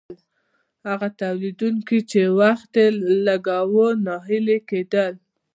هغه 0.87 1.07
تولیدونکي 1.21 1.99
چې 2.11 2.21
وخت 2.39 2.71
یې 2.81 2.87
لګاوه 3.27 3.87
ناهیلي 4.05 4.59
کیدل. 4.69 5.13